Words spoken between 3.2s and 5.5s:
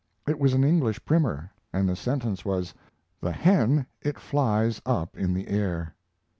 hen, it flies up in the